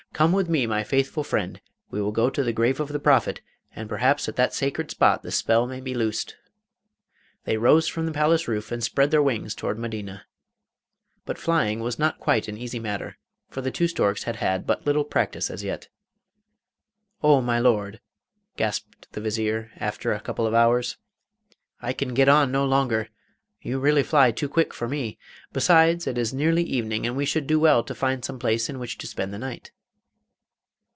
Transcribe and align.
Come 0.13 0.33
with 0.33 0.49
me, 0.49 0.67
my 0.67 0.83
faithful 0.83 1.23
friend; 1.23 1.59
we 1.89 1.99
will 1.99 2.11
go 2.11 2.29
to 2.29 2.43
the 2.43 2.53
grave 2.53 2.79
of 2.79 2.89
the 2.89 2.99
Prophet, 2.99 3.41
and 3.75 3.89
perhaps 3.89 4.29
at 4.29 4.35
that 4.35 4.53
sacred 4.53 4.91
spot 4.91 5.23
the 5.23 5.31
spell 5.31 5.65
may 5.65 5.79
be 5.81 5.95
loosed.' 5.95 6.35
They 7.45 7.57
rose 7.57 7.87
from 7.87 8.05
the 8.05 8.11
palace 8.11 8.47
roof, 8.47 8.71
and 8.71 8.83
spread 8.83 9.09
their 9.09 9.23
wings 9.23 9.55
toward 9.55 9.79
Medina. 9.79 10.25
But 11.25 11.39
flying 11.39 11.79
was 11.79 11.97
not 11.97 12.19
quite 12.19 12.47
an 12.47 12.55
easy 12.57 12.77
matter, 12.77 13.17
for 13.49 13.61
the 13.61 13.71
two 13.71 13.87
storks 13.87 14.25
had 14.25 14.35
had 14.35 14.67
but 14.67 14.85
little 14.85 15.05
practice 15.05 15.49
as 15.49 15.63
yet. 15.63 15.87
'Oh, 17.23 17.41
my 17.41 17.57
Lord!' 17.57 17.99
gasped 18.57 19.11
the 19.13 19.21
Vizier, 19.21 19.71
after 19.77 20.11
a 20.13 20.19
couple 20.21 20.45
of 20.45 20.53
hours, 20.53 20.97
'I 21.81 21.93
can 21.93 22.13
get 22.13 22.29
on 22.29 22.51
no 22.51 22.63
longer; 22.65 23.07
you 23.61 23.79
really 23.79 24.03
fly 24.03 24.29
too 24.29 24.49
quick 24.49 24.71
for 24.71 24.87
me. 24.87 25.17
Besides, 25.51 26.05
it 26.05 26.17
is 26.19 26.33
nearly 26.33 26.61
evening, 26.63 27.07
and 27.07 27.15
we 27.15 27.25
should 27.25 27.47
do 27.47 27.59
well 27.59 27.81
to 27.83 27.95
find 27.95 28.23
some 28.23 28.37
place 28.37 28.69
in 28.69 28.77
which 28.77 28.99
to 28.99 29.07
spend 29.07 29.33
the 29.33 29.39
night. 29.39 29.71